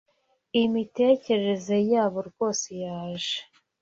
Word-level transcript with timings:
Imitekerereze 0.63 1.75
yabo 1.91 2.19
rwose 2.29 2.69
yaje 2.83 3.37